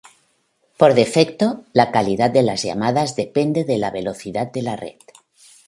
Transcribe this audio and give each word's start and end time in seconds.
Por 0.77 0.95
defecto, 0.95 1.63
la 1.73 1.91
calidad 1.91 2.31
de 2.31 2.41
las 2.41 2.63
llamadas 2.63 3.15
depende 3.15 3.65
de 3.65 3.77
la 3.77 3.91
velocidad 3.91 4.51
de 4.51 4.63
la 4.63 4.75
red. 4.75 4.95